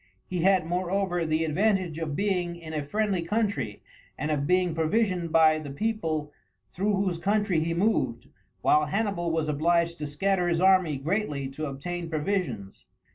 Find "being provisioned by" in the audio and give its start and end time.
4.47-5.59